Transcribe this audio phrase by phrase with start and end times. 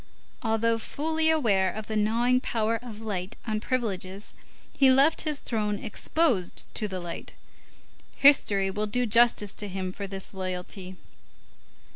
[0.41, 4.33] Although fully aware of the gnawing power of light on privileges,
[4.75, 7.35] he left his throne exposed to the light.
[8.17, 10.95] History will do justice to him for this loyalty.